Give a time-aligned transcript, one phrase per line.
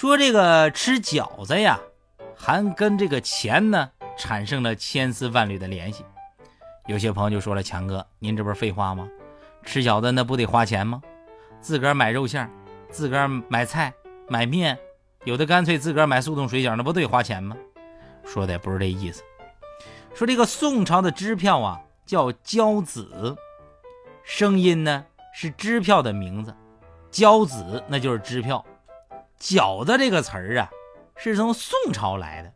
[0.00, 1.78] 说这个吃饺子呀，
[2.34, 6.02] 还跟这个钱呢产生了千丝万缕的联系。
[6.86, 9.06] 有些朋友就说了：“强哥，您这不是废话吗？
[9.62, 11.02] 吃饺子那不得花钱吗？
[11.60, 12.50] 自个儿买肉馅，
[12.88, 13.92] 自个儿买菜
[14.26, 14.78] 买面，
[15.24, 17.54] 有的干脆自个儿买速冻水饺，那不得花钱吗？”
[18.24, 19.22] 说的也不是这意思。
[20.14, 23.36] 说这个宋朝的支票啊，叫交子，
[24.24, 25.04] 声音呢
[25.34, 26.56] 是支票的名字，
[27.10, 28.64] 交子那就是支票。
[29.40, 30.70] 饺子这个词儿啊，
[31.16, 32.52] 是从宋朝来的。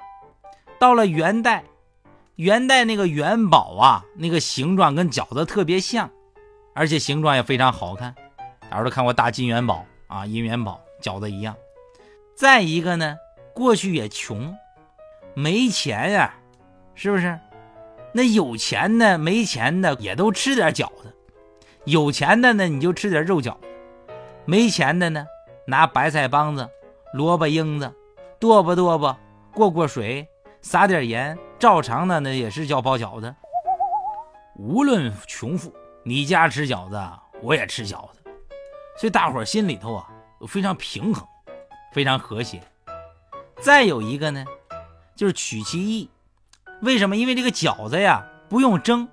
[0.79, 1.65] 到了元代，
[2.37, 6.11] 元代那个元宝啊，那个形状跟饺子特别像，
[6.75, 8.15] 而且形状也非常好看。
[8.71, 11.57] 大家都看过大金元宝啊，银元宝，饺子一样。
[12.37, 13.17] 再一个呢，
[13.55, 14.55] 过去也穷，
[15.35, 16.35] 没钱呀，
[16.95, 17.39] 是不是？
[18.13, 21.15] 那有钱的、没钱的也都吃点饺子。
[21.85, 23.67] 有钱的呢，你就吃点肉饺子；
[24.45, 25.27] 没钱的呢，
[25.67, 26.69] 拿白菜帮子、
[27.15, 27.95] 萝卜缨子
[28.41, 29.17] 剁吧剁吧，
[29.53, 30.29] 过过水，
[30.63, 33.33] 撒点盐，照常的那也是叫包饺子。
[34.57, 37.01] 无论穷富，你家吃饺子，
[37.41, 38.19] 我也吃饺子，
[38.99, 40.11] 所以大伙心里头啊
[40.49, 41.25] 非常平衡，
[41.93, 42.61] 非常和谐。
[43.61, 44.45] 再有一个呢，
[45.15, 46.11] 就是取其意。
[46.83, 47.17] 为什么？
[47.17, 49.09] 因为这个饺子呀不用蒸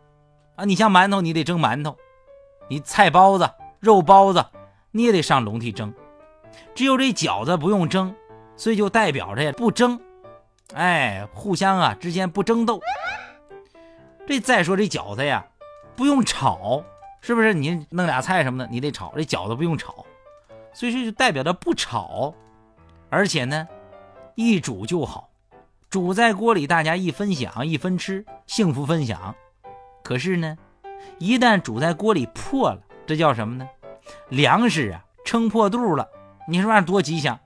[0.56, 1.92] 啊，你像馒头，你得蒸馒头；
[2.68, 3.48] 你菜包子、
[3.80, 4.44] 肉包子，
[4.90, 5.94] 你也得上笼屉蒸。
[6.74, 8.14] 只有这饺子不用蒸，
[8.56, 10.00] 所以就代表着不蒸，
[10.74, 12.80] 哎，互相啊之间不争斗。
[14.28, 15.46] 这再说这饺子呀，
[15.96, 16.84] 不用炒，
[17.20, 17.54] 是不是？
[17.54, 19.12] 你弄俩菜什么的，你得炒。
[19.16, 20.06] 这饺子不用炒，
[20.74, 22.34] 所以说就代表着不炒，
[23.10, 23.68] 而且呢，
[24.36, 25.30] 一煮就好。
[25.90, 29.36] 煮在锅里，大家一分享一分吃，幸福分享。
[30.04, 30.58] 可是呢，
[31.18, 33.68] 一旦煮在锅里破了，这叫什么呢？
[34.30, 36.08] 粮食啊撑破肚了，
[36.48, 37.40] 你说那多吉祥？